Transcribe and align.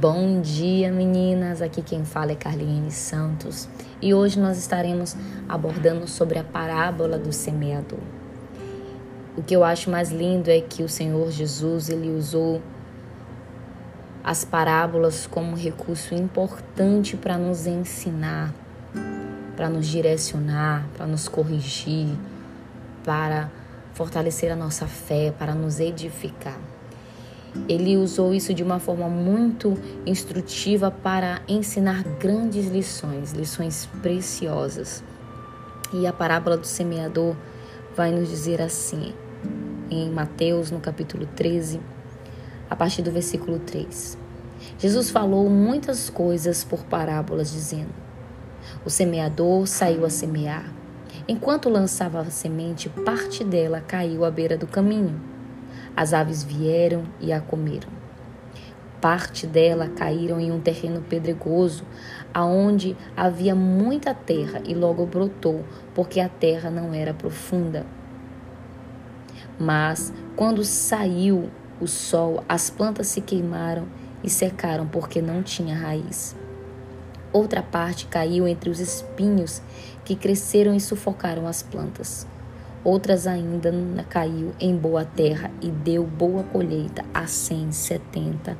Bom 0.00 0.40
dia, 0.40 0.90
meninas. 0.90 1.60
Aqui 1.60 1.82
quem 1.82 2.06
fala 2.06 2.32
é 2.32 2.34
Carlinhos 2.34 2.94
Santos 2.94 3.68
e 4.00 4.14
hoje 4.14 4.40
nós 4.40 4.56
estaremos 4.56 5.14
abordando 5.46 6.08
sobre 6.08 6.38
a 6.38 6.42
parábola 6.42 7.18
do 7.18 7.30
semeador. 7.34 7.98
O 9.36 9.42
que 9.42 9.54
eu 9.54 9.62
acho 9.62 9.90
mais 9.90 10.10
lindo 10.10 10.50
é 10.50 10.58
que 10.58 10.82
o 10.82 10.88
Senhor 10.88 11.30
Jesus 11.30 11.90
ele 11.90 12.08
usou 12.16 12.62
as 14.24 14.42
parábolas 14.42 15.26
como 15.26 15.54
recurso 15.54 16.14
importante 16.14 17.14
para 17.14 17.36
nos 17.36 17.66
ensinar, 17.66 18.54
para 19.54 19.68
nos 19.68 19.86
direcionar, 19.86 20.88
para 20.96 21.06
nos 21.06 21.28
corrigir, 21.28 22.08
para 23.04 23.50
fortalecer 23.92 24.50
a 24.50 24.56
nossa 24.56 24.86
fé, 24.86 25.30
para 25.38 25.54
nos 25.54 25.78
edificar. 25.78 26.69
Ele 27.68 27.96
usou 27.96 28.32
isso 28.32 28.54
de 28.54 28.62
uma 28.62 28.78
forma 28.78 29.08
muito 29.08 29.76
instrutiva 30.06 30.90
para 30.90 31.42
ensinar 31.48 32.04
grandes 32.18 32.66
lições, 32.68 33.32
lições 33.32 33.86
preciosas. 34.00 35.02
E 35.92 36.06
a 36.06 36.12
parábola 36.12 36.56
do 36.56 36.66
semeador 36.66 37.34
vai 37.96 38.12
nos 38.12 38.28
dizer 38.28 38.62
assim, 38.62 39.12
em 39.90 40.10
Mateus, 40.10 40.70
no 40.70 40.78
capítulo 40.78 41.26
13, 41.34 41.80
a 42.68 42.76
partir 42.76 43.02
do 43.02 43.10
versículo 43.10 43.58
3. 43.58 44.16
Jesus 44.78 45.10
falou 45.10 45.50
muitas 45.50 46.08
coisas 46.08 46.62
por 46.62 46.84
parábolas, 46.84 47.50
dizendo: 47.50 47.92
O 48.84 48.90
semeador 48.90 49.66
saiu 49.66 50.04
a 50.04 50.10
semear. 50.10 50.72
Enquanto 51.26 51.68
lançava 51.68 52.20
a 52.20 52.30
semente, 52.30 52.88
parte 52.88 53.42
dela 53.42 53.80
caiu 53.80 54.24
à 54.24 54.30
beira 54.30 54.56
do 54.56 54.66
caminho 54.66 55.29
as 56.00 56.14
aves 56.14 56.42
vieram 56.42 57.04
e 57.20 57.30
a 57.30 57.42
comeram. 57.42 57.90
Parte 59.02 59.46
dela 59.46 59.86
caíram 59.86 60.40
em 60.40 60.50
um 60.50 60.58
terreno 60.58 61.02
pedregoso, 61.02 61.84
aonde 62.32 62.96
havia 63.14 63.54
muita 63.54 64.14
terra 64.14 64.62
e 64.64 64.74
logo 64.74 65.04
brotou, 65.04 65.62
porque 65.94 66.18
a 66.18 66.26
terra 66.26 66.70
não 66.70 66.94
era 66.94 67.12
profunda. 67.12 67.84
Mas 69.58 70.10
quando 70.36 70.64
saiu 70.64 71.50
o 71.78 71.86
sol, 71.86 72.42
as 72.48 72.70
plantas 72.70 73.08
se 73.08 73.20
queimaram 73.20 73.86
e 74.24 74.30
secaram 74.30 74.86
porque 74.86 75.20
não 75.20 75.42
tinha 75.42 75.76
raiz. 75.76 76.34
Outra 77.30 77.62
parte 77.62 78.06
caiu 78.06 78.48
entre 78.48 78.70
os 78.70 78.80
espinhos 78.80 79.60
que 80.02 80.16
cresceram 80.16 80.74
e 80.74 80.80
sufocaram 80.80 81.46
as 81.46 81.62
plantas. 81.62 82.26
Outras 82.82 83.26
ainda 83.26 83.70
caiu 84.08 84.52
em 84.58 84.74
boa 84.74 85.04
terra 85.04 85.50
e 85.60 85.70
deu 85.70 86.04
boa 86.04 86.42
colheita 86.44 87.04
a 87.12 87.26
cem, 87.26 87.70
setenta 87.72 88.56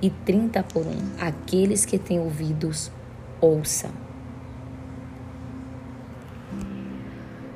e 0.00 0.10
trinta 0.10 0.62
por 0.62 0.86
um. 0.86 0.98
Aqueles 1.20 1.84
que 1.84 1.98
têm 1.98 2.20
ouvidos, 2.20 2.92
ouçam. 3.40 3.90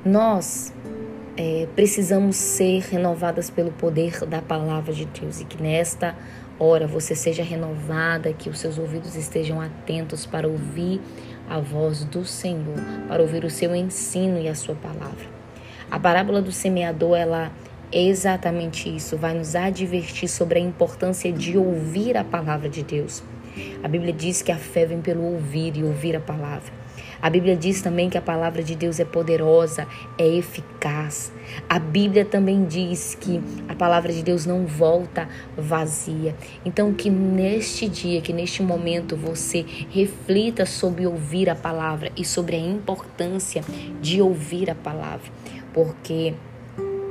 Nós 0.04 0.72
é, 1.36 1.68
precisamos 1.76 2.34
ser 2.34 2.80
renovadas 2.80 3.48
pelo 3.48 3.70
poder 3.70 4.24
da 4.26 4.42
palavra 4.42 4.92
de 4.92 5.04
Deus 5.04 5.40
e 5.40 5.44
que 5.44 5.62
nesta 5.62 6.16
hora 6.58 6.88
você 6.88 7.14
seja 7.14 7.44
renovada, 7.44 8.32
que 8.32 8.50
os 8.50 8.58
seus 8.58 8.76
ouvidos 8.76 9.14
estejam 9.14 9.60
atentos 9.60 10.26
para 10.26 10.48
ouvir 10.48 11.00
a 11.48 11.60
voz 11.60 12.02
do 12.04 12.24
Senhor, 12.24 12.78
para 13.06 13.22
ouvir 13.22 13.44
o 13.44 13.50
seu 13.50 13.72
ensino 13.72 14.36
e 14.40 14.48
a 14.48 14.54
sua 14.56 14.74
palavra. 14.74 15.37
A 15.90 15.98
parábola 15.98 16.42
do 16.42 16.52
semeador, 16.52 17.16
ela 17.16 17.50
é 17.90 18.04
exatamente 18.04 18.94
isso, 18.94 19.16
vai 19.16 19.32
nos 19.32 19.56
advertir 19.56 20.28
sobre 20.28 20.58
a 20.58 20.62
importância 20.62 21.32
de 21.32 21.56
ouvir 21.56 22.14
a 22.16 22.22
palavra 22.22 22.68
de 22.68 22.82
Deus. 22.82 23.22
A 23.82 23.88
Bíblia 23.88 24.12
diz 24.12 24.42
que 24.42 24.52
a 24.52 24.56
fé 24.56 24.84
vem 24.84 25.00
pelo 25.00 25.22
ouvir 25.22 25.76
e 25.76 25.82
ouvir 25.82 26.14
a 26.14 26.20
palavra. 26.20 26.78
A 27.20 27.28
Bíblia 27.28 27.56
diz 27.56 27.82
também 27.82 28.08
que 28.08 28.16
a 28.16 28.22
palavra 28.22 28.62
de 28.62 28.76
Deus 28.76 29.00
é 29.00 29.04
poderosa, 29.04 29.88
é 30.16 30.26
eficaz. 30.26 31.32
A 31.68 31.78
Bíblia 31.78 32.24
também 32.24 32.64
diz 32.64 33.16
que 33.16 33.40
a 33.68 33.74
palavra 33.74 34.12
de 34.12 34.22
Deus 34.22 34.46
não 34.46 34.66
volta 34.66 35.28
vazia. 35.56 36.36
Então, 36.64 36.94
que 36.94 37.10
neste 37.10 37.88
dia, 37.88 38.20
que 38.20 38.32
neste 38.32 38.62
momento 38.62 39.16
você 39.16 39.64
reflita 39.90 40.64
sobre 40.64 41.06
ouvir 41.06 41.50
a 41.50 41.56
palavra 41.56 42.12
e 42.16 42.24
sobre 42.24 42.54
a 42.54 42.60
importância 42.60 43.64
de 44.00 44.22
ouvir 44.22 44.70
a 44.70 44.74
palavra, 44.76 45.28
porque 45.78 46.34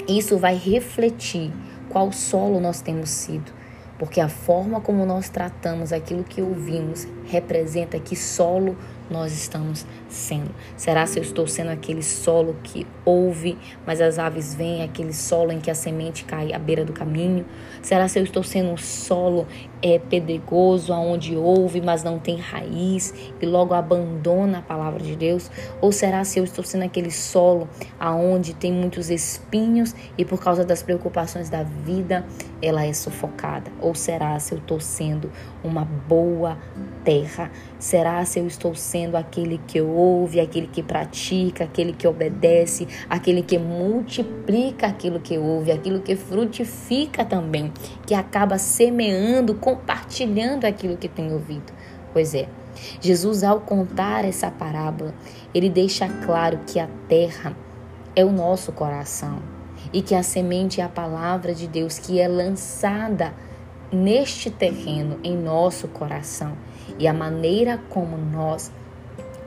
isso 0.09 0.37
vai 0.37 0.55
refletir 0.55 1.53
qual 1.87 2.11
solo 2.11 2.59
nós 2.59 2.81
temos 2.81 3.09
sido. 3.09 3.49
Porque 3.97 4.19
a 4.19 4.27
forma 4.27 4.81
como 4.81 5.05
nós 5.05 5.29
tratamos 5.29 5.93
aquilo 5.93 6.21
que 6.21 6.41
ouvimos 6.41 7.07
representa 7.27 7.99
que 7.99 8.15
solo 8.15 8.75
nós 9.09 9.31
estamos 9.31 9.85
sendo? 10.09 10.51
Será 10.75 11.05
se 11.05 11.19
eu 11.19 11.23
estou 11.23 11.47
sendo 11.47 11.69
aquele 11.69 12.03
solo 12.03 12.55
que 12.63 12.85
ouve, 13.05 13.57
mas 13.85 14.01
as 14.01 14.19
aves 14.19 14.53
vêm, 14.53 14.83
aquele 14.83 15.13
solo 15.13 15.51
em 15.51 15.59
que 15.59 15.71
a 15.71 15.75
semente 15.75 16.25
cai 16.25 16.53
à 16.53 16.59
beira 16.59 16.83
do 16.83 16.93
caminho? 16.93 17.45
Será 17.81 18.07
se 18.07 18.19
eu 18.19 18.23
estou 18.23 18.43
sendo 18.43 18.69
um 18.69 18.77
solo 18.77 19.47
é, 19.81 19.99
pedregoso, 19.99 20.91
aonde 20.91 21.35
ouve, 21.35 21.81
mas 21.81 22.03
não 22.03 22.19
tem 22.19 22.37
raiz 22.37 23.13
e 23.41 23.45
logo 23.45 23.73
abandona 23.73 24.59
a 24.59 24.61
palavra 24.61 25.01
de 25.01 25.15
Deus? 25.15 25.49
Ou 25.79 25.91
será 25.91 26.23
se 26.23 26.39
eu 26.39 26.43
estou 26.43 26.63
sendo 26.63 26.83
aquele 26.83 27.11
solo 27.11 27.69
aonde 27.99 28.53
tem 28.53 28.71
muitos 28.71 29.09
espinhos 29.09 29.95
e 30.17 30.25
por 30.25 30.41
causa 30.41 30.65
das 30.65 30.83
preocupações 30.83 31.49
da 31.49 31.63
vida 31.63 32.25
ela 32.61 32.85
é 32.85 32.93
sufocada? 32.93 33.71
Ou 33.79 33.95
será 33.95 34.37
se 34.39 34.53
eu 34.53 34.57
estou 34.57 34.79
sendo 34.79 35.31
uma 35.63 35.85
boa 35.85 36.57
terra? 37.03 37.16
Será 37.79 38.23
se 38.25 38.39
eu 38.39 38.47
estou 38.47 38.75
sendo 38.75 39.15
aquele 39.15 39.59
que 39.67 39.81
ouve, 39.81 40.39
aquele 40.39 40.67
que 40.67 40.83
pratica, 40.83 41.63
aquele 41.63 41.93
que 41.93 42.07
obedece, 42.07 42.87
aquele 43.09 43.41
que 43.41 43.57
multiplica 43.57 44.87
aquilo 44.87 45.19
que 45.19 45.37
ouve, 45.37 45.71
aquilo 45.71 46.01
que 46.01 46.15
frutifica 46.15 47.23
também, 47.23 47.71
que 48.05 48.13
acaba 48.13 48.57
semeando, 48.57 49.55
compartilhando 49.55 50.65
aquilo 50.65 50.97
que 50.97 51.07
tem 51.07 51.31
ouvido? 51.31 51.71
Pois 52.13 52.33
é. 52.33 52.47
Jesus, 53.01 53.43
ao 53.43 53.61
contar 53.61 54.23
essa 54.23 54.51
parábola, 54.51 55.13
ele 55.53 55.69
deixa 55.69 56.07
claro 56.07 56.59
que 56.67 56.79
a 56.79 56.87
terra 57.07 57.55
é 58.15 58.23
o 58.23 58.31
nosso 58.31 58.71
coração 58.71 59.39
e 59.93 60.01
que 60.01 60.15
a 60.15 60.23
semente 60.23 60.81
é 60.81 60.83
a 60.83 60.89
palavra 60.89 61.53
de 61.53 61.67
Deus 61.67 61.97
que 61.97 62.19
é 62.19 62.27
lançada 62.27 63.33
neste 63.91 64.49
terreno, 64.49 65.19
em 65.23 65.35
nosso 65.35 65.87
coração. 65.87 66.57
E 66.99 67.07
a 67.07 67.13
maneira 67.13 67.79
como 67.89 68.17
nós 68.17 68.71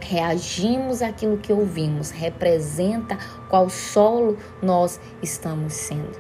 reagimos 0.01 1.03
àquilo 1.03 1.37
que 1.39 1.53
ouvimos 1.53 2.11
representa 2.11 3.19
qual 3.49 3.69
solo 3.69 4.37
nós 4.62 5.01
estamos 5.23 5.75
sendo. 5.75 6.19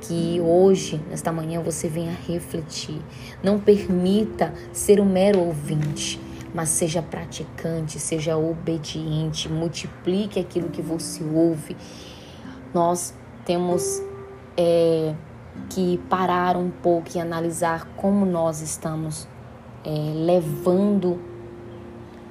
Que 0.00 0.40
hoje, 0.40 1.00
nesta 1.10 1.32
manhã, 1.32 1.60
você 1.60 1.88
venha 1.88 2.16
refletir. 2.26 3.00
Não 3.42 3.58
permita 3.58 4.54
ser 4.72 5.00
um 5.00 5.04
mero 5.04 5.40
ouvinte, 5.40 6.20
mas 6.54 6.68
seja 6.68 7.02
praticante, 7.02 7.98
seja 7.98 8.36
obediente, 8.36 9.48
multiplique 9.48 10.38
aquilo 10.38 10.68
que 10.68 10.80
você 10.80 11.22
ouve. 11.24 11.76
Nós 12.72 13.12
temos 13.44 14.02
é, 14.56 15.14
que 15.70 15.98
parar 16.08 16.56
um 16.56 16.70
pouco 16.70 17.10
e 17.14 17.20
analisar 17.20 17.86
como 17.96 18.24
nós 18.24 18.60
estamos 18.60 19.28
é, 19.84 19.90
levando 20.14 21.20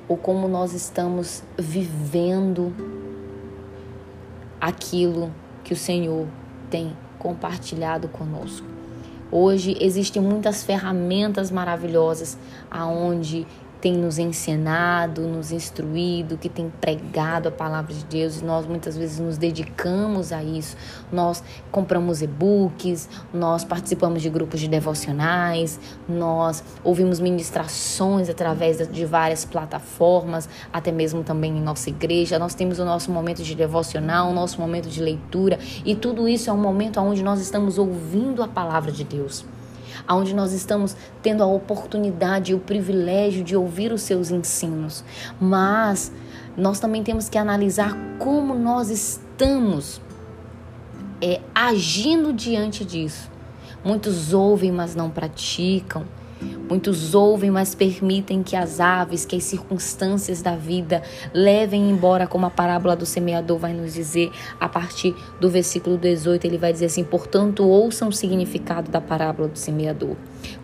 ou 0.07 0.17
como 0.17 0.47
nós 0.47 0.73
estamos 0.73 1.43
vivendo 1.57 2.73
aquilo 4.59 5.31
que 5.63 5.73
o 5.73 5.77
Senhor 5.77 6.27
tem 6.69 6.95
compartilhado 7.19 8.07
conosco. 8.07 8.65
Hoje 9.29 9.75
existem 9.81 10.21
muitas 10.21 10.63
ferramentas 10.63 11.51
maravilhosas 11.51 12.37
aonde 12.71 13.45
tem 13.81 13.93
nos 13.93 14.17
ensinado, 14.17 15.21
nos 15.21 15.51
instruído, 15.51 16.37
que 16.37 16.49
tem 16.49 16.71
pregado 16.81 17.49
a 17.49 17.51
palavra 17.51 17.93
de 17.93 18.03
Deus 18.05 18.41
e 18.41 18.45
nós 18.45 18.65
muitas 18.65 18.97
vezes 18.97 19.19
nos 19.19 19.37
dedicamos 19.37 20.31
a 20.31 20.43
isso. 20.43 20.75
Nós 21.11 21.43
compramos 21.71 22.21
e-books, 22.21 23.09
nós 23.33 23.63
participamos 23.63 24.21
de 24.21 24.29
grupos 24.29 24.59
de 24.59 24.67
devocionais, 24.67 25.79
nós 26.07 26.63
ouvimos 26.83 27.19
ministrações 27.19 28.29
através 28.29 28.87
de 28.87 29.05
várias 29.05 29.45
plataformas, 29.45 30.49
até 30.71 30.91
mesmo 30.91 31.23
também 31.23 31.57
em 31.57 31.61
nossa 31.61 31.89
igreja. 31.89 32.39
Nós 32.39 32.55
temos 32.55 32.79
o 32.79 32.85
nosso 32.85 33.11
momento 33.11 33.43
de 33.43 33.55
devocional, 33.55 34.29
o 34.29 34.33
nosso 34.33 34.59
momento 34.59 34.89
de 34.89 35.01
leitura 35.01 35.59
e 35.85 35.95
tudo 35.95 36.27
isso 36.27 36.49
é 36.49 36.53
um 36.53 36.57
momento 36.57 36.99
onde 36.99 37.23
nós 37.23 37.39
estamos 37.39 37.77
ouvindo 37.77 38.41
a 38.41 38.47
palavra 38.47 38.91
de 38.91 39.03
Deus 39.03 39.45
onde 40.09 40.33
nós 40.33 40.53
estamos 40.53 40.95
tendo 41.21 41.43
a 41.43 41.45
oportunidade 41.45 42.51
e 42.51 42.55
o 42.55 42.59
privilégio 42.59 43.43
de 43.43 43.55
ouvir 43.55 43.91
os 43.91 44.01
seus 44.01 44.31
ensinos. 44.31 45.03
Mas 45.39 46.11
nós 46.55 46.79
também 46.79 47.03
temos 47.03 47.29
que 47.29 47.37
analisar 47.37 47.95
como 48.19 48.53
nós 48.53 48.89
estamos 48.89 50.01
é, 51.21 51.39
agindo 51.53 52.33
diante 52.33 52.83
disso. 52.83 53.29
Muitos 53.83 54.33
ouvem, 54.33 54.71
mas 54.71 54.95
não 54.95 55.09
praticam. 55.09 56.03
Muitos 56.69 57.15
ouvem, 57.15 57.49
mas 57.49 57.73
permitem 57.73 58.43
que 58.43 58.55
as 58.55 58.79
aves, 58.79 59.25
que 59.25 59.35
as 59.35 59.43
circunstâncias 59.43 60.41
da 60.41 60.55
vida 60.55 61.01
levem 61.33 61.89
embora, 61.89 62.27
como 62.27 62.45
a 62.45 62.49
parábola 62.49 62.95
do 62.95 63.05
semeador 63.05 63.57
vai 63.57 63.73
nos 63.73 63.93
dizer, 63.93 64.31
a 64.59 64.67
partir 64.67 65.15
do 65.39 65.49
versículo 65.49 65.97
18, 65.97 66.45
ele 66.45 66.57
vai 66.57 66.73
dizer 66.73 66.87
assim: 66.87 67.03
portanto, 67.03 67.67
ouçam 67.67 68.09
o 68.09 68.13
significado 68.13 68.91
da 68.91 68.99
parábola 68.99 69.47
do 69.47 69.57
semeador. 69.57 70.15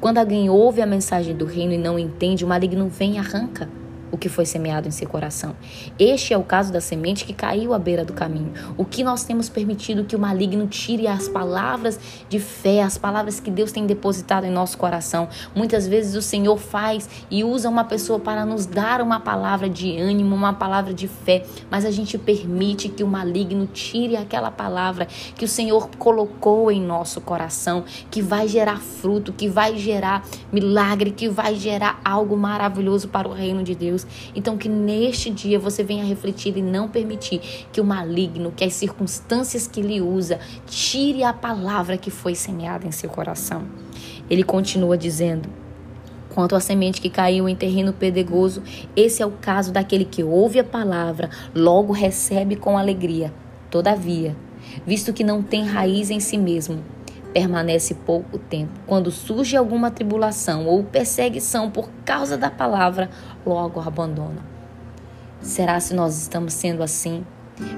Quando 0.01 0.17
alguém 0.17 0.49
ouve 0.49 0.81
a 0.81 0.85
mensagem 0.85 1.35
do 1.35 1.45
reino 1.45 1.73
e 1.73 1.77
não 1.77 1.97
entende, 1.97 2.43
o 2.43 2.47
maligno 2.47 2.87
vem 2.89 3.15
e 3.15 3.17
arranca 3.17 3.69
o 4.13 4.17
que 4.17 4.29
foi 4.29 4.45
semeado 4.45 4.87
em 4.87 4.91
seu 4.91 5.09
coração. 5.09 5.55
Este 5.97 6.35
é 6.35 6.37
o 6.37 6.43
caso 6.43 6.71
da 6.71 6.79
semente 6.79 7.25
que 7.25 7.33
caiu 7.33 7.73
à 7.73 7.79
beira 7.79 8.05
do 8.05 8.13
caminho. 8.13 8.53
O 8.77 8.85
que 8.85 9.03
nós 9.03 9.23
temos 9.23 9.49
permitido 9.49 10.03
que 10.03 10.15
o 10.15 10.19
maligno 10.19 10.67
tire 10.67 11.07
as 11.07 11.27
palavras 11.27 11.99
de 12.29 12.39
fé, 12.39 12.83
as 12.83 12.95
palavras 12.95 13.39
que 13.39 13.49
Deus 13.49 13.71
tem 13.71 13.87
depositado 13.87 14.45
em 14.45 14.51
nosso 14.51 14.77
coração. 14.77 15.27
Muitas 15.55 15.87
vezes 15.87 16.13
o 16.15 16.21
Senhor 16.21 16.57
faz 16.59 17.09
e 17.31 17.43
usa 17.43 17.67
uma 17.67 17.85
pessoa 17.85 18.19
para 18.19 18.45
nos 18.45 18.67
dar 18.67 19.01
uma 19.01 19.19
palavra 19.19 19.67
de 19.67 19.97
ânimo, 19.97 20.35
uma 20.35 20.53
palavra 20.53 20.93
de 20.93 21.07
fé, 21.07 21.43
mas 21.71 21.83
a 21.83 21.89
gente 21.89 22.15
permite 22.15 22.89
que 22.89 23.03
o 23.03 23.07
maligno 23.07 23.65
tire 23.65 24.15
aquela 24.15 24.51
palavra 24.51 25.07
que 25.35 25.43
o 25.43 25.47
Senhor 25.47 25.89
colocou 25.97 26.71
em 26.71 26.79
nosso 26.79 27.19
coração, 27.19 27.83
que 28.11 28.21
vai 28.21 28.47
gerar 28.47 28.79
fruto, 28.79 29.33
que 29.33 29.49
vai 29.49 29.75
gerar 29.75 30.23
milagre, 30.51 31.09
que 31.09 31.27
vai 31.27 31.55
gerar 31.55 31.99
algo 32.05 32.37
maravilhoso 32.37 33.07
para 33.07 33.27
o 33.27 33.33
reino 33.33 33.63
de 33.63 33.73
Deus. 33.73 34.02
Deus. 34.03 34.31
Então, 34.35 34.57
que 34.57 34.69
neste 34.69 35.29
dia 35.29 35.59
você 35.59 35.83
venha 35.83 36.03
refletir 36.03 36.57
e 36.57 36.61
não 36.61 36.87
permitir 36.87 37.41
que 37.71 37.81
o 37.81 37.83
maligno, 37.83 38.51
que 38.55 38.63
as 38.63 38.73
circunstâncias 38.73 39.67
que 39.67 39.81
lhe 39.81 40.01
usa, 40.01 40.39
tire 40.67 41.23
a 41.23 41.33
palavra 41.33 41.97
que 41.97 42.11
foi 42.11 42.35
semeada 42.35 42.87
em 42.87 42.91
seu 42.91 43.09
coração. 43.09 43.63
Ele 44.29 44.43
continua 44.43 44.97
dizendo. 44.97 45.49
Quanto 46.33 46.55
à 46.55 46.59
semente 46.59 46.99
que 46.99 47.11
caiu 47.11 47.47
em 47.47 47.55
terreno 47.55 47.93
pedregoso, 47.93 48.63
esse 48.95 49.21
é 49.21 49.25
o 49.25 49.31
caso 49.31 49.71
daquele 49.71 50.03
que 50.03 50.23
ouve 50.23 50.59
a 50.59 50.63
palavra, 50.63 51.29
logo 51.53 51.93
recebe 51.93 52.55
com 52.55 52.75
alegria. 52.75 53.31
Todavia, 53.69 54.35
visto 54.83 55.13
que 55.13 55.23
não 55.23 55.43
tem 55.43 55.63
raiz 55.63 56.09
em 56.09 56.19
si 56.19 56.39
mesmo, 56.39 56.83
permanece 57.33 57.95
pouco 57.95 58.37
tempo. 58.37 58.71
Quando 58.85 59.11
surge 59.11 59.57
alguma 59.57 59.89
tribulação 59.89 60.67
ou 60.67 60.83
perseguição 60.83 61.71
por 61.71 61.89
causa 62.05 62.37
da 62.37 62.51
palavra, 62.51 63.09
logo 63.45 63.81
abandona. 63.81 64.43
Será 65.41 65.79
se 65.79 65.93
nós 65.93 66.21
estamos 66.21 66.53
sendo 66.53 66.83
assim? 66.83 67.25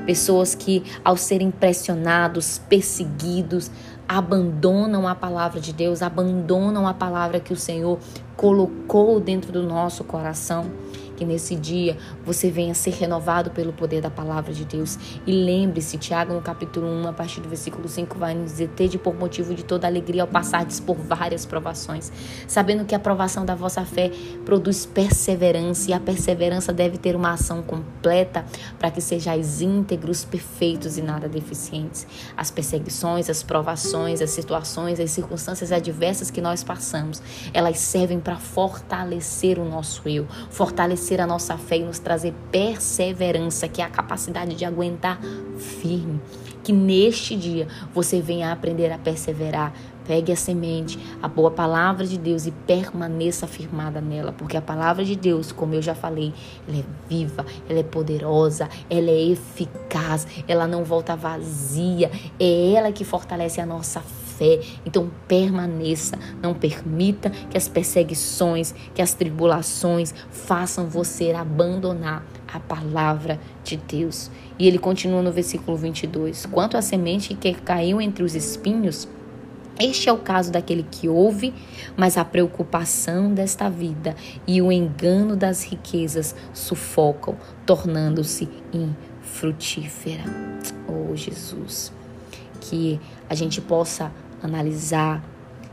Pessoas 0.06 0.54
que, 0.54 0.84
ao 1.04 1.18
serem 1.18 1.52
pressionados, 1.52 2.62
perseguidos, 2.70 3.72
abandonam 4.08 5.08
a 5.08 5.16
palavra 5.16 5.60
de 5.60 5.74
Deus, 5.74 6.02
abandonam 6.02 6.88
a 6.88 6.94
palavra 6.94 7.40
que 7.40 7.52
o 7.52 7.58
Senhor 7.58 8.00
colocou 8.38 9.20
dentro 9.20 9.52
do 9.52 9.64
nosso 9.64 10.04
coração. 10.04 10.66
Que 11.16 11.26
nesse 11.26 11.56
dia 11.56 11.98
você 12.24 12.50
venha 12.50 12.74
ser 12.74 12.92
renovado 12.92 13.52
pelo 13.52 13.74
poder 13.74 14.02
da 14.02 14.10
palavra 14.10 14.54
de 14.54 14.66
Deus. 14.66 14.98
E 15.26 15.32
lembre-se, 15.32 15.98
Tiago, 15.98 16.34
no 16.34 16.42
capítulo 16.42 16.88
1, 16.88 17.08
a 17.10 17.14
partir 17.14 17.42
do 17.42 17.50
versículo 17.50 17.88
5, 17.88 18.18
vai 18.18 18.34
nos 18.34 18.52
dizer: 18.52 18.70
Tede 18.70 18.98
por 18.98 19.16
motivo 19.16 19.54
de 19.54 19.64
toda 19.64 19.88
alegria 19.88 20.24
ao 20.24 20.28
passardes 20.28 20.80
por 20.80 20.96
várias 20.96 21.46
provações, 21.46 22.12
sabendo 22.48 22.86
que 22.86 22.96
a 22.96 23.00
provação 23.00 23.46
da 23.46 23.56
vossa 23.56 23.86
fé 23.86 24.12
produz 24.44 24.86
perseverança, 24.86 25.92
e 25.92 25.94
a 25.94 26.00
perseverança 26.00 26.74
deve 26.74 26.98
ter 26.98 27.16
uma 27.16 27.34
ação 27.34 27.62
completa 27.62 28.46
para 28.78 28.92
que 28.92 29.02
sejais 29.02 29.62
íntegros, 29.62 30.26
perfeitos 30.26 30.98
e 30.98 31.02
nada 31.02 31.28
deficientes. 31.28 32.08
As 32.36 32.52
perseguições, 32.52 33.30
as 33.30 33.44
provações, 33.44 34.22
as 34.22 34.32
situações, 34.32 35.00
as 35.00 35.12
circunstâncias 35.12 35.72
adversas 35.72 36.30
que 36.30 36.42
nós 36.42 36.64
passamos, 36.64 37.22
elas 37.54 37.78
servem 37.78 38.20
para 38.20 38.38
fortalecer 38.38 39.60
o 39.60 39.66
nosso 39.66 40.08
eu, 40.08 40.28
fortalecer 40.50 41.05
fortalecer 41.06 41.22
a 41.22 41.28
nossa 41.28 41.58
fé 41.58 41.78
e 41.78 41.84
nos 41.84 42.00
trazer 42.00 42.34
perseverança, 42.52 43.68
que 43.68 43.82
é 43.82 43.86
a 43.86 43.90
capacidade 43.90 44.56
de 44.56 44.66
aguentar 44.66 45.20
firme. 45.58 46.20
Que 46.64 46.74
neste 46.74 47.36
dia 47.36 47.68
você 47.94 48.20
venha 48.20 48.52
aprender 48.52 48.92
a 48.92 48.98
perseverar. 48.98 49.72
Pegue 50.08 50.32
a 50.32 50.36
semente, 50.36 51.00
a 51.22 51.28
boa 51.28 51.52
palavra 51.52 52.06
de 52.06 52.18
Deus 52.18 52.46
e 52.46 52.52
permaneça 52.52 53.48
firmada 53.48 54.00
nela, 54.00 54.32
porque 54.32 54.58
a 54.58 54.62
palavra 54.62 55.04
de 55.04 55.16
Deus, 55.16 55.52
como 55.52 55.74
eu 55.74 55.82
já 55.82 55.96
falei, 55.96 56.34
ela 56.68 56.78
é 56.78 56.84
viva, 57.10 57.46
ela 57.70 57.80
é 57.80 57.84
poderosa, 57.84 58.70
ela 58.90 59.10
é 59.10 59.32
eficaz, 59.32 60.28
ela 60.48 60.68
não 60.68 60.84
volta 60.84 61.16
vazia, 61.16 62.12
é 62.40 62.74
ela 62.74 62.92
que 62.92 63.04
fortalece 63.04 63.60
a 63.60 63.66
nossa 63.66 64.00
fé. 64.00 64.60
Então 64.86 65.10
permaneça, 65.28 66.18
não 66.42 66.54
permita 66.54 67.30
que 67.30 67.58
as 67.58 67.68
perseguições, 67.68 68.74
que 68.94 69.02
as 69.02 69.14
tribulações 69.14 70.14
façam 70.30 70.88
você 70.88 71.32
abandonar 71.32 72.26
a 72.54 72.60
palavra 72.60 73.40
de 73.64 73.78
Deus. 73.78 74.30
E 74.58 74.68
ele 74.68 74.78
continua 74.78 75.22
no 75.22 75.32
versículo 75.32 75.76
22: 75.76 76.46
Quanto 76.46 76.78
à 76.78 76.82
semente 76.82 77.34
que 77.34 77.54
caiu 77.54 78.00
entre 78.00 78.24
os 78.24 78.36
espinhos, 78.36 79.08
este 79.80 80.08
é 80.08 80.14
o 80.14 80.18
caso 80.18 80.52
daquele 80.52 80.84
que 80.84 81.10
ouve, 81.10 81.54
mas 81.98 82.18
a 82.18 82.24
preocupação 82.24 83.34
desta 83.34 83.70
vida 83.70 84.16
e 84.48 84.62
o 84.62 84.72
engano 84.72 85.36
das 85.36 85.64
riquezas 85.64 86.34
sufocam, 86.54 87.36
tornando-se 87.66 88.48
infrutífera. 88.72 90.24
Oh, 90.88 91.16
Jesus, 91.16 91.92
que 92.62 93.00
a 93.30 93.36
gente 93.36 93.60
possa 93.60 94.12
analisar, 94.42 95.24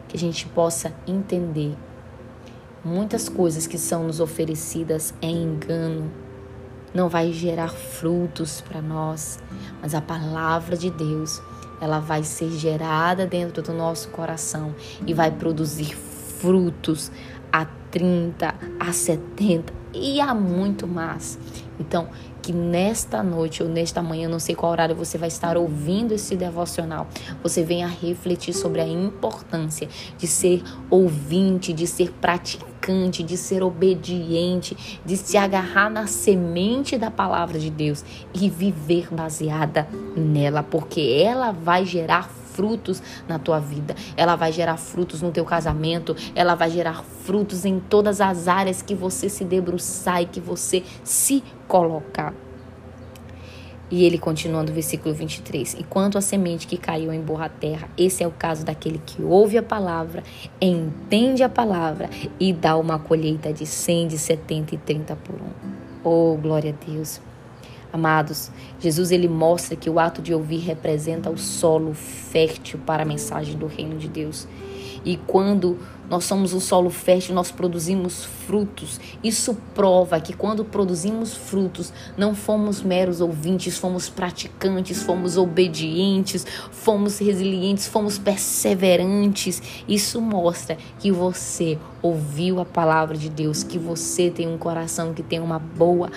que 0.08 0.16
a 0.16 0.20
gente 0.20 0.46
possa 0.46 0.92
entender. 1.06 1.76
Muitas 2.84 3.28
coisas 3.28 3.68
que 3.68 3.78
são 3.78 4.04
nos 4.04 4.18
oferecidas 4.18 5.14
é 5.22 5.28
engano, 5.28 6.10
não 6.92 7.08
vai 7.08 7.32
gerar 7.32 7.68
frutos 7.68 8.60
para 8.60 8.82
nós, 8.82 9.38
mas 9.80 9.94
a 9.94 10.00
palavra 10.00 10.76
de 10.76 10.90
Deus, 10.90 11.40
ela 11.82 11.98
vai 11.98 12.22
ser 12.22 12.48
gerada 12.52 13.26
dentro 13.26 13.60
do 13.60 13.72
nosso 13.72 14.08
coração 14.10 14.72
e 15.04 15.12
vai 15.12 15.32
produzir 15.32 15.96
frutos 15.96 17.10
a 17.52 17.66
30, 17.90 18.54
a 18.78 18.92
70 18.92 19.72
e 19.92 20.20
a 20.20 20.32
muito 20.32 20.86
mais. 20.86 21.36
Então, 21.80 22.08
que 22.40 22.52
nesta 22.52 23.20
noite 23.20 23.64
ou 23.64 23.68
nesta 23.68 24.00
manhã, 24.00 24.28
não 24.28 24.38
sei 24.38 24.54
qual 24.54 24.70
horário 24.70 24.94
você 24.94 25.18
vai 25.18 25.28
estar 25.28 25.56
ouvindo 25.56 26.12
esse 26.12 26.36
devocional, 26.36 27.08
você 27.42 27.64
venha 27.64 27.88
refletir 27.88 28.54
sobre 28.54 28.80
a 28.80 28.86
importância 28.86 29.88
de 30.16 30.28
ser 30.28 30.62
ouvinte, 30.88 31.72
de 31.72 31.88
ser 31.88 32.12
praticante, 32.12 32.71
de 33.24 33.36
ser 33.36 33.62
obediente, 33.62 35.00
de 35.04 35.16
se 35.16 35.36
agarrar 35.36 35.88
na 35.88 36.08
semente 36.08 36.98
da 36.98 37.12
palavra 37.12 37.56
de 37.56 37.70
Deus 37.70 38.04
e 38.34 38.50
viver 38.50 39.06
baseada 39.12 39.86
nela, 40.16 40.64
porque 40.64 41.22
ela 41.24 41.52
vai 41.52 41.84
gerar 41.84 42.28
frutos 42.28 43.00
na 43.28 43.38
tua 43.38 43.60
vida, 43.60 43.94
ela 44.16 44.34
vai 44.34 44.50
gerar 44.50 44.76
frutos 44.76 45.22
no 45.22 45.30
teu 45.30 45.44
casamento, 45.44 46.16
ela 46.34 46.56
vai 46.56 46.70
gerar 46.70 47.04
frutos 47.24 47.64
em 47.64 47.78
todas 47.78 48.20
as 48.20 48.48
áreas 48.48 48.82
que 48.82 48.96
você 48.96 49.28
se 49.28 49.44
debruçar 49.44 50.22
e 50.22 50.26
que 50.26 50.40
você 50.40 50.82
se 51.04 51.42
colocar. 51.68 52.34
E 53.92 54.04
ele 54.04 54.16
continua 54.16 54.62
no 54.62 54.72
versículo 54.72 55.14
23. 55.14 55.74
E 55.74 55.84
quanto 55.84 56.16
à 56.16 56.22
semente 56.22 56.66
que 56.66 56.78
caiu 56.78 57.12
em 57.12 57.20
boa 57.20 57.46
terra, 57.50 57.90
esse 57.98 58.24
é 58.24 58.26
o 58.26 58.30
caso 58.30 58.64
daquele 58.64 58.98
que 59.04 59.22
ouve 59.22 59.58
a 59.58 59.62
palavra, 59.62 60.22
entende 60.58 61.42
a 61.42 61.48
palavra 61.48 62.08
e 62.40 62.54
dá 62.54 62.74
uma 62.78 62.98
colheita 62.98 63.52
de 63.52 63.66
100, 63.66 64.08
de 64.08 64.18
70 64.18 64.74
e 64.74 64.78
30 64.78 65.14
por 65.16 65.34
um. 65.34 65.72
Oh, 66.02 66.38
glória 66.40 66.74
a 66.74 66.90
Deus. 66.90 67.20
Amados, 67.92 68.50
Jesus 68.80 69.10
ele 69.10 69.28
mostra 69.28 69.76
que 69.76 69.90
o 69.90 70.00
ato 70.00 70.22
de 70.22 70.32
ouvir 70.32 70.60
representa 70.60 71.28
o 71.28 71.36
solo 71.36 71.92
fértil 71.92 72.80
para 72.86 73.02
a 73.02 73.06
mensagem 73.06 73.58
do 73.58 73.66
reino 73.66 73.98
de 73.98 74.08
Deus. 74.08 74.48
E 75.04 75.16
quando 75.16 75.78
nós 76.08 76.24
somos 76.24 76.52
um 76.52 76.60
solo 76.60 76.90
fértil, 76.90 77.34
nós 77.34 77.50
produzimos 77.50 78.24
frutos. 78.24 79.00
Isso 79.24 79.56
prova 79.74 80.20
que 80.20 80.34
quando 80.34 80.64
produzimos 80.64 81.34
frutos, 81.34 81.92
não 82.16 82.34
fomos 82.34 82.82
meros 82.82 83.20
ouvintes, 83.20 83.78
fomos 83.78 84.10
praticantes, 84.10 85.02
fomos 85.02 85.36
obedientes, 85.36 86.46
fomos 86.70 87.18
resilientes, 87.18 87.86
fomos 87.86 88.18
perseverantes. 88.18 89.62
Isso 89.88 90.20
mostra 90.20 90.76
que 90.98 91.10
você 91.10 91.78
ouviu 92.02 92.60
a 92.60 92.64
palavra 92.64 93.16
de 93.16 93.30
Deus, 93.30 93.62
que 93.62 93.78
você 93.78 94.30
tem 94.30 94.46
um 94.46 94.58
coração 94.58 95.14
que 95.14 95.22
tem 95.22 95.40
uma 95.40 95.58
boa 95.58 96.10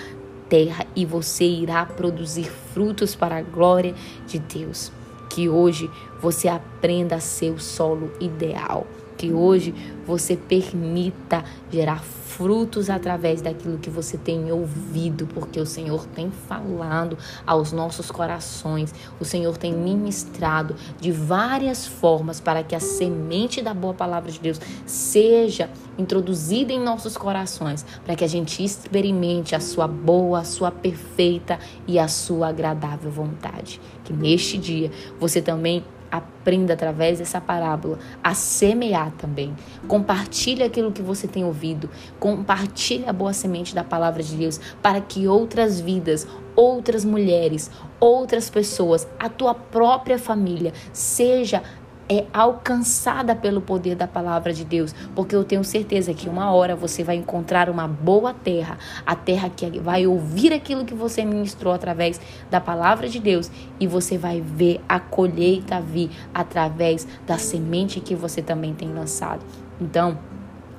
terra 0.48 0.86
e 0.94 1.04
você 1.04 1.44
irá 1.44 1.84
produzir 1.86 2.50
frutos 2.74 3.14
para 3.14 3.38
a 3.38 3.42
glória 3.42 3.94
de 4.26 4.38
Deus. 4.38 4.92
Que 5.36 5.50
hoje 5.50 5.90
você 6.18 6.48
aprenda 6.48 7.16
a 7.16 7.20
ser 7.20 7.50
o 7.50 7.60
solo 7.60 8.10
ideal. 8.18 8.86
Que 9.16 9.32
hoje 9.32 9.74
você 10.06 10.36
permita 10.36 11.44
gerar 11.70 12.02
frutos 12.36 12.90
através 12.90 13.40
daquilo 13.40 13.78
que 13.78 13.88
você 13.88 14.18
tem 14.18 14.52
ouvido, 14.52 15.26
porque 15.26 15.58
o 15.58 15.64
Senhor 15.64 16.04
tem 16.06 16.30
falado 16.30 17.16
aos 17.46 17.72
nossos 17.72 18.10
corações, 18.10 18.94
o 19.18 19.24
Senhor 19.24 19.56
tem 19.56 19.72
ministrado 19.72 20.76
de 21.00 21.10
várias 21.10 21.86
formas 21.86 22.38
para 22.38 22.62
que 22.62 22.74
a 22.74 22.80
semente 22.80 23.62
da 23.62 23.72
boa 23.72 23.94
palavra 23.94 24.30
de 24.30 24.38
Deus 24.38 24.60
seja 24.84 25.70
introduzida 25.98 26.72
em 26.72 26.80
nossos 26.80 27.16
corações, 27.16 27.86
para 28.04 28.14
que 28.14 28.24
a 28.24 28.28
gente 28.28 28.62
experimente 28.62 29.54
a 29.54 29.60
sua 29.60 29.88
boa, 29.88 30.40
a 30.40 30.44
sua 30.44 30.70
perfeita 30.70 31.58
e 31.86 31.98
a 31.98 32.06
sua 32.06 32.48
agradável 32.48 33.10
vontade. 33.10 33.80
Que 34.04 34.12
neste 34.12 34.58
dia 34.58 34.90
você 35.18 35.40
também 35.40 35.82
Aprenda 36.16 36.74
através 36.74 37.18
dessa 37.18 37.40
parábola 37.40 37.98
a 38.22 38.34
semear 38.34 39.12
também. 39.12 39.54
Compartilhe 39.88 40.62
aquilo 40.62 40.92
que 40.92 41.02
você 41.02 41.26
tem 41.26 41.44
ouvido. 41.44 41.90
Compartilhe 42.18 43.04
a 43.06 43.12
boa 43.12 43.32
semente 43.32 43.74
da 43.74 43.82
palavra 43.82 44.22
de 44.22 44.36
Deus 44.36 44.60
para 44.82 45.00
que 45.00 45.26
outras 45.26 45.80
vidas, 45.80 46.26
outras 46.54 47.04
mulheres, 47.04 47.70
outras 48.00 48.48
pessoas, 48.48 49.06
a 49.18 49.28
tua 49.28 49.54
própria 49.54 50.18
família 50.18 50.72
seja 50.92 51.62
é 52.08 52.24
alcançada 52.32 53.34
pelo 53.34 53.60
poder 53.60 53.96
da 53.96 54.06
palavra 54.06 54.52
de 54.52 54.64
Deus, 54.64 54.94
porque 55.14 55.34
eu 55.34 55.44
tenho 55.44 55.64
certeza 55.64 56.14
que 56.14 56.28
uma 56.28 56.52
hora 56.52 56.76
você 56.76 57.02
vai 57.02 57.16
encontrar 57.16 57.68
uma 57.68 57.88
boa 57.88 58.32
terra, 58.32 58.78
a 59.04 59.14
terra 59.14 59.50
que 59.50 59.78
vai 59.80 60.06
ouvir 60.06 60.52
aquilo 60.52 60.84
que 60.84 60.94
você 60.94 61.24
ministrou 61.24 61.72
através 61.72 62.20
da 62.50 62.60
palavra 62.60 63.08
de 63.08 63.18
Deus 63.18 63.50
e 63.80 63.86
você 63.86 64.16
vai 64.16 64.40
ver 64.40 64.80
a 64.88 65.00
colheita 65.00 65.80
vir 65.80 66.10
através 66.32 67.06
da 67.26 67.38
semente 67.38 68.00
que 68.00 68.14
você 68.14 68.40
também 68.40 68.74
tem 68.74 68.92
lançado. 68.92 69.44
Então, 69.80 70.18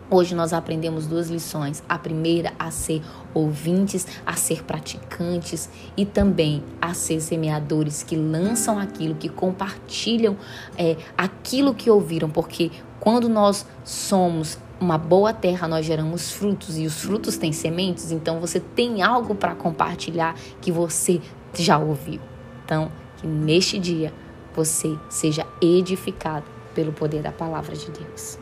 Hoje 0.10 0.34
nós 0.34 0.54
aprendemos 0.54 1.06
duas 1.06 1.30
lições. 1.30 1.84
A 1.88 2.00
primeira, 2.00 2.54
a 2.58 2.72
ser 2.72 3.02
ouvintes, 3.34 4.08
a 4.26 4.34
ser 4.34 4.64
praticantes 4.64 5.70
e 5.98 6.06
também 6.06 6.64
a 6.82 6.94
ser 6.94 7.20
semeadores 7.20 8.04
que 8.04 8.16
lançam 8.16 8.80
aquilo, 8.80 9.16
que 9.16 9.28
compartilham 9.28 10.38
é, 10.78 10.96
aquilo 11.18 11.74
que 11.74 11.90
ouviram, 11.90 12.30
porque 12.30 12.72
quando 13.02 13.28
nós 13.28 13.66
somos 13.84 14.58
uma 14.80 14.98
boa 14.98 15.34
terra, 15.34 15.68
nós 15.68 15.86
geramos 15.86 16.32
frutos 16.32 16.78
e 16.78 16.86
os 16.86 17.02
frutos 17.02 17.36
têm 17.36 17.52
sementes, 17.52 18.12
então 18.12 18.40
você 18.40 18.60
tem 18.62 19.02
algo 19.02 19.36
para 19.36 19.56
compartilhar 19.56 20.36
que 20.62 20.72
você 20.72 21.20
já 21.54 21.78
ouviu. 21.78 22.22
Então, 22.64 22.90
que 23.18 23.28
neste 23.28 23.78
dia 23.78 24.14
você 24.56 24.98
seja 25.10 25.46
edificado 25.62 26.46
pelo 26.74 26.94
poder 26.94 27.22
da 27.22 27.32
palavra 27.32 27.76
de 27.76 27.92
Deus. 27.92 28.40